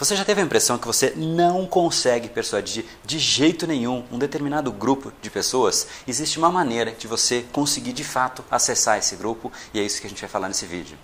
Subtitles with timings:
[0.00, 4.72] Você já teve a impressão que você não consegue persuadir de jeito nenhum um determinado
[4.72, 5.86] grupo de pessoas?
[6.08, 10.06] Existe uma maneira de você conseguir de fato acessar esse grupo e é isso que
[10.06, 10.96] a gente vai falar nesse vídeo.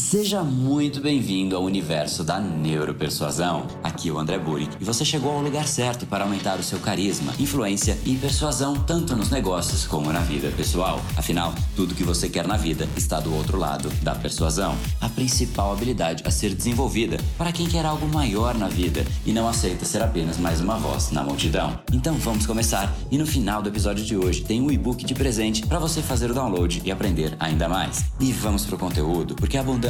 [0.00, 3.66] Seja muito bem-vindo ao universo da neuropersuasão.
[3.84, 6.80] Aqui é o André Burick e você chegou ao lugar certo para aumentar o seu
[6.80, 11.00] carisma, influência e persuasão tanto nos negócios como na vida pessoal.
[11.16, 15.70] Afinal, tudo que você quer na vida está do outro lado da persuasão, a principal
[15.70, 20.02] habilidade a ser desenvolvida para quem quer algo maior na vida e não aceita ser
[20.02, 21.78] apenas mais uma voz na multidão.
[21.92, 25.64] Então vamos começar e no final do episódio de hoje tem um e-book de presente
[25.66, 28.06] para você fazer o download e aprender ainda mais.
[28.18, 29.89] E vamos pro conteúdo, porque a abundância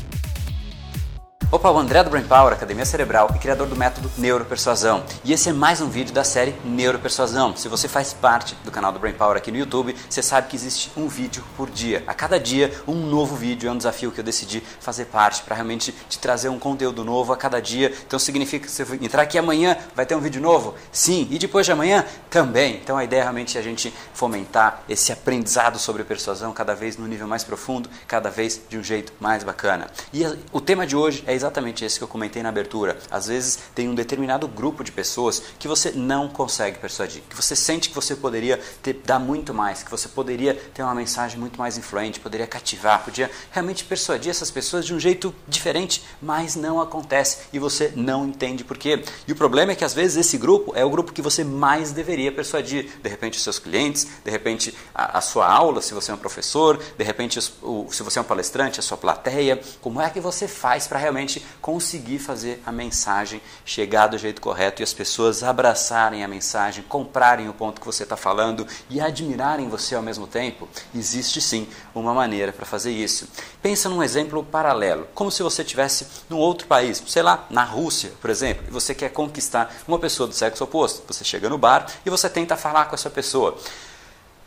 [1.53, 5.03] Opa, o André do Brain Power, Academia Cerebral e criador do método Neuropersuasão.
[5.21, 7.57] E esse é mais um vídeo da série Neuropersuasão.
[7.57, 10.55] Se você faz parte do canal do Brain Power aqui no YouTube, você sabe que
[10.55, 12.05] existe um vídeo por dia.
[12.07, 15.53] A cada dia, um novo vídeo é um desafio que eu decidi fazer parte para
[15.53, 17.93] realmente te trazer um conteúdo novo a cada dia.
[18.07, 20.75] Então significa que se eu entrar aqui amanhã, vai ter um vídeo novo?
[20.89, 21.27] Sim.
[21.29, 22.05] E depois de amanhã?
[22.29, 22.77] Também.
[22.81, 27.05] Então a ideia é realmente a gente fomentar esse aprendizado sobre persuasão cada vez no
[27.05, 29.89] nível mais profundo, cada vez de um jeito mais bacana.
[30.13, 32.97] E o tema de hoje é exatamente esse que eu comentei na abertura.
[33.09, 37.55] Às vezes tem um determinado grupo de pessoas que você não consegue persuadir, que você
[37.55, 41.57] sente que você poderia ter, dar muito mais, que você poderia ter uma mensagem muito
[41.59, 46.79] mais influente, poderia cativar, podia realmente persuadir essas pessoas de um jeito diferente, mas não
[46.79, 49.03] acontece e você não entende por quê.
[49.27, 51.91] E o problema é que às vezes esse grupo é o grupo que você mais
[51.91, 52.89] deveria persuadir.
[53.01, 56.17] De repente os seus clientes, de repente a, a sua aula, se você é um
[56.17, 59.59] professor, de repente o, se você é um palestrante, a sua plateia.
[59.81, 64.41] Como é que você faz para realmente realmente conseguir fazer a mensagem chegar do jeito
[64.41, 68.99] correto e as pessoas abraçarem a mensagem, comprarem o ponto que você está falando e
[68.99, 73.27] admirarem você ao mesmo tempo, existe sim uma maneira para fazer isso.
[73.61, 78.11] Pensa num exemplo paralelo, como se você estivesse num outro país, sei lá, na Rússia,
[78.19, 81.03] por exemplo, e você quer conquistar uma pessoa do sexo oposto.
[81.07, 83.57] Você chega no bar e você tenta falar com essa pessoa.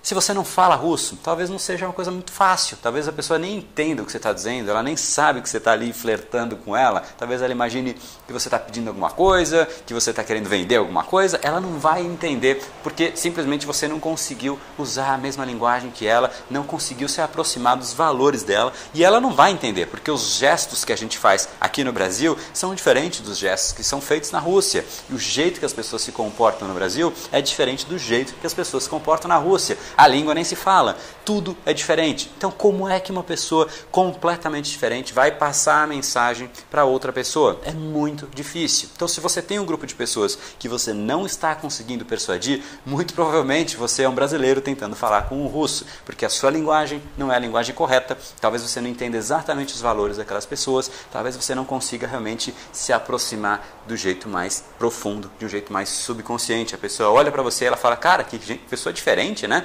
[0.04, 2.76] Se você não fala russo, talvez não seja uma coisa muito fácil.
[2.82, 5.56] Talvez a pessoa nem entenda o que você está dizendo, ela nem sabe que você
[5.56, 7.02] está ali flertando com ela.
[7.16, 11.04] Talvez ela imagine que você está pedindo alguma coisa, que você está querendo vender alguma
[11.04, 11.40] coisa.
[11.42, 16.30] Ela não vai entender porque simplesmente você não conseguiu usar a mesma linguagem que ela,
[16.50, 20.84] não conseguiu se aproximar dos valores dela e ela não vai entender porque os gestos
[20.84, 24.38] que a gente faz aqui no Brasil são diferentes dos gestos que são feitos na
[24.38, 24.84] Rússia.
[25.08, 28.46] E o jeito que as pessoas se comportam no Brasil é diferente do jeito que
[28.46, 29.78] as pessoas se comportam na Rússia.
[29.96, 32.30] A língua nem se fala, tudo é diferente.
[32.36, 37.60] Então, como é que uma pessoa completamente diferente vai passar a mensagem para outra pessoa?
[37.64, 38.88] É muito difícil.
[38.94, 43.14] Então, se você tem um grupo de pessoas que você não está conseguindo persuadir, muito
[43.14, 47.32] provavelmente você é um brasileiro tentando falar com um russo, porque a sua linguagem não
[47.32, 48.18] é a linguagem correta.
[48.40, 52.92] Talvez você não entenda exatamente os valores daquelas pessoas, talvez você não consiga realmente se
[52.92, 56.74] aproximar do jeito mais profundo, de um jeito mais subconsciente.
[56.74, 59.64] A pessoa olha para você e ela fala: "Cara, que pessoa diferente, né?"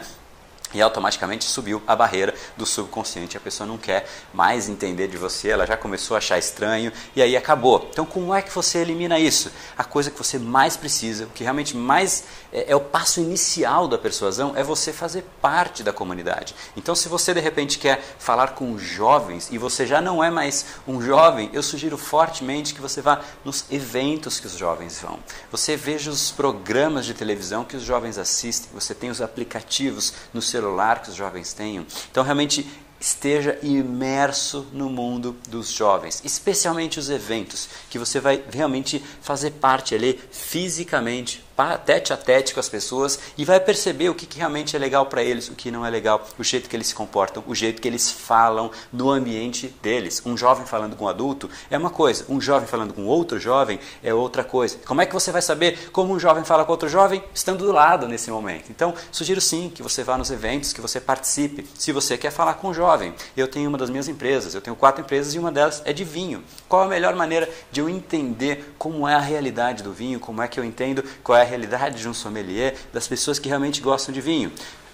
[0.74, 3.38] E automaticamente subiu a barreira do subconsciente.
[3.38, 7.22] A pessoa não quer mais entender de você, ela já começou a achar estranho e
[7.22, 7.88] aí acabou.
[7.91, 9.52] Então, como é que você elimina isso?
[9.78, 13.88] A coisa que você mais precisa, o que realmente mais é, é o passo inicial
[13.88, 16.56] da persuasão, é você fazer parte da comunidade.
[16.78, 20.66] Então, se você de repente quer falar com jovens e você já não é mais
[20.88, 25.19] um jovem, eu sugiro fortemente que você vá nos eventos que os jovens vão.
[25.52, 30.41] Você veja os programas de televisão que os jovens assistem, você tem os aplicativos no
[30.41, 31.86] seu celular que os jovens tenham.
[32.12, 32.68] Então, realmente,
[33.00, 39.96] esteja imerso no mundo dos jovens, especialmente os eventos, que você vai realmente fazer parte
[39.96, 41.44] ali fisicamente,
[41.78, 45.06] tete a tete com as pessoas e vai perceber o que, que realmente é legal
[45.06, 47.81] para eles, o que não é legal, o jeito que eles se comportam, o jeito
[47.81, 50.22] que eles falam no ambiente deles.
[50.25, 53.80] Um jovem falando com um adulto é uma coisa, um jovem falando com outro jovem
[54.03, 54.78] é outra coisa.
[54.86, 57.24] Como é que você vai saber como um jovem fala com outro jovem?
[57.34, 58.70] Estando do lado nesse momento.
[58.70, 62.56] Então, sugiro sim que você vá nos eventos, que você participe, se você quer falar
[62.56, 63.14] com um jovem.
[63.36, 66.03] Eu tenho uma das minhas empresas, eu tenho quatro empresas e uma delas é de
[66.03, 66.44] vinho.
[66.67, 70.47] Qual a melhor maneira de eu entender como é a realidade do vinho, como é
[70.47, 74.13] que eu entendo qual é a realidade de um sommelier, das pessoas que realmente gostam
[74.13, 74.51] de vinho.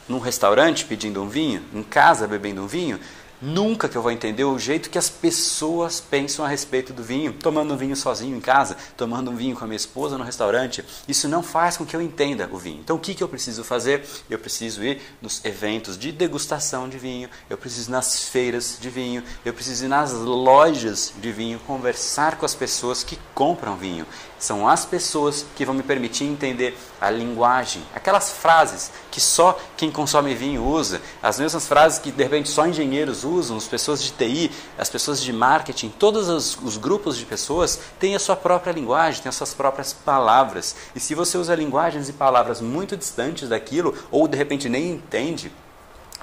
[0.07, 2.99] Num restaurante pedindo um vinho, em casa bebendo um vinho,
[3.41, 7.33] Nunca que eu vou entender o jeito que as pessoas pensam a respeito do vinho,
[7.33, 10.83] tomando um vinho sozinho em casa, tomando um vinho com a minha esposa no restaurante.
[11.05, 12.79] Isso não faz com que eu entenda o vinho.
[12.79, 14.05] Então, o que, que eu preciso fazer?
[14.29, 18.89] Eu preciso ir nos eventos de degustação de vinho, eu preciso ir nas feiras de
[18.89, 24.07] vinho, eu preciso ir nas lojas de vinho, conversar com as pessoas que compram vinho.
[24.39, 29.91] São as pessoas que vão me permitir entender a linguagem, aquelas frases que só quem
[29.95, 34.11] consome vinho usa, as mesmas frases que de repente só engenheiros usam, as pessoas de
[34.11, 38.71] TI, as pessoas de marketing, todos os, os grupos de pessoas têm a sua própria
[38.71, 40.75] linguagem, têm as suas próprias palavras.
[40.93, 45.51] E se você usa linguagens e palavras muito distantes daquilo, ou de repente nem entende,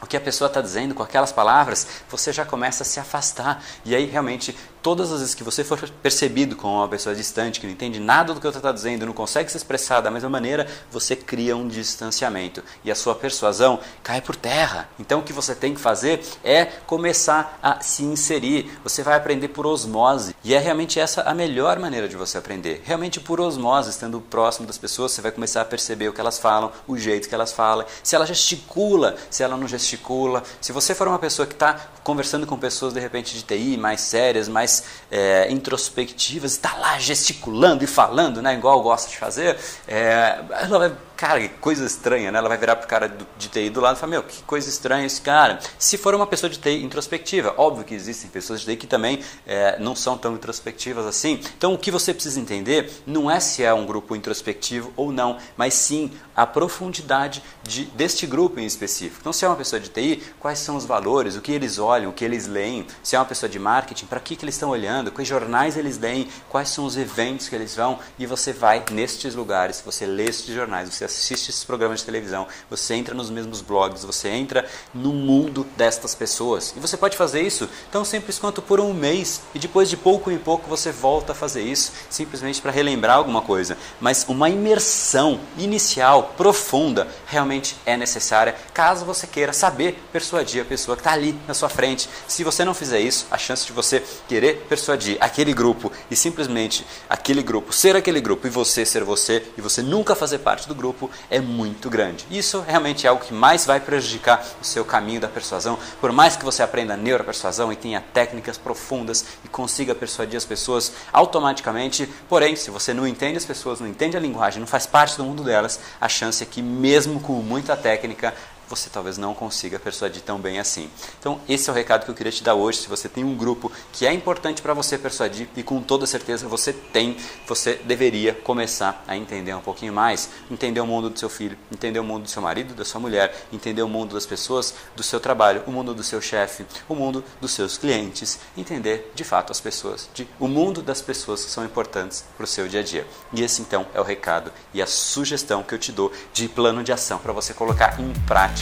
[0.02, 3.64] o que a pessoa está dizendo com aquelas palavras, você já começa a se afastar.
[3.84, 7.66] E aí realmente todas as vezes que você for percebido como uma pessoa distante, que
[7.66, 10.66] não entende nada do que outra está dizendo, não consegue se expressar da mesma maneira,
[10.90, 14.88] você cria um distanciamento e a sua persuasão cai por terra.
[14.98, 18.70] Então o que você tem que fazer é começar a se inserir.
[18.82, 22.82] Você vai aprender por osmose e é realmente essa a melhor maneira de você aprender.
[22.84, 26.38] Realmente por osmose, estando próximo das pessoas, você vai começar a perceber o que elas
[26.38, 30.42] falam, o jeito que elas falam, se ela gesticula, se ela não gesticula.
[30.60, 34.00] Se você for uma pessoa que está conversando com pessoas de repente de TI mais
[34.00, 39.58] sérias, mais mais é, introspectivas, está lá gesticulando e falando, né, igual gosta de fazer,
[39.86, 40.92] é, ela vai
[41.22, 42.38] cara, que coisa estranha, né?
[42.38, 43.06] Ela vai virar pro cara
[43.38, 45.60] de TI do lado e falar, meu, que coisa estranha esse cara.
[45.78, 49.20] Se for uma pessoa de TI introspectiva, óbvio que existem pessoas de TI que também
[49.46, 51.40] é, não são tão introspectivas assim.
[51.56, 55.38] Então, o que você precisa entender não é se é um grupo introspectivo ou não,
[55.56, 59.18] mas sim a profundidade de, deste grupo em específico.
[59.20, 62.10] Então, se é uma pessoa de TI, quais são os valores, o que eles olham,
[62.10, 62.84] o que eles leem.
[63.00, 65.98] Se é uma pessoa de marketing, para que, que eles estão olhando, quais jornais eles
[65.98, 70.24] leem, quais são os eventos que eles vão, e você vai nestes lugares, você lê
[70.24, 74.68] estes jornais, você assiste esses programas de televisão, você entra nos mesmos blogs, você entra
[74.94, 76.74] no mundo destas pessoas.
[76.76, 80.30] E você pode fazer isso tão simples quanto por um mês e depois de pouco
[80.30, 83.76] em pouco você volta a fazer isso, simplesmente para relembrar alguma coisa.
[84.00, 90.96] Mas uma imersão inicial, profunda, realmente é necessária caso você queira saber persuadir a pessoa
[90.96, 92.08] que está ali na sua frente.
[92.26, 96.86] Se você não fizer isso, a chance de você querer persuadir aquele grupo e simplesmente
[97.08, 100.74] aquele grupo ser aquele grupo e você ser você e você nunca fazer parte do
[100.74, 102.26] grupo é muito grande.
[102.30, 105.78] Isso realmente é algo que mais vai prejudicar o seu caminho da persuasão.
[106.00, 110.92] Por mais que você aprenda neuropersuasão e tenha técnicas profundas e consiga persuadir as pessoas
[111.12, 115.16] automaticamente, porém, se você não entende as pessoas, não entende a linguagem, não faz parte
[115.16, 118.34] do mundo delas, a chance é que mesmo com muita técnica,
[118.74, 120.88] você talvez não consiga persuadir tão bem assim.
[121.18, 122.78] Então, esse é o recado que eu queria te dar hoje.
[122.78, 126.48] Se você tem um grupo que é importante para você persuadir e com toda certeza
[126.48, 127.16] você tem,
[127.46, 131.98] você deveria começar a entender um pouquinho mais, entender o mundo do seu filho, entender
[131.98, 135.20] o mundo do seu marido, da sua mulher, entender o mundo das pessoas, do seu
[135.20, 139.60] trabalho, o mundo do seu chefe, o mundo dos seus clientes, entender de fato as
[139.60, 143.06] pessoas, de, o mundo das pessoas que são importantes para o seu dia a dia.
[143.34, 146.82] E esse então é o recado e a sugestão que eu te dou de plano
[146.82, 148.61] de ação para você colocar em prática